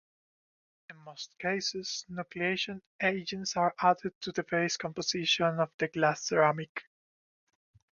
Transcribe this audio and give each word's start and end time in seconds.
In 0.89 0.97
most 0.97 1.37
cases 1.37 2.05
nucleation 2.09 2.81
agents 3.03 3.55
are 3.55 3.75
added 3.79 4.19
to 4.21 4.31
the 4.31 4.41
base 4.41 4.75
composition 4.75 5.59
of 5.59 5.71
the 5.77 5.89
glass-ceramic. 5.89 6.85